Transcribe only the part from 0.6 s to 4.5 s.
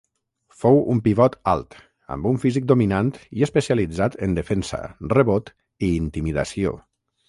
Fou un pivot alt, amb un físic dominant i especialitzat en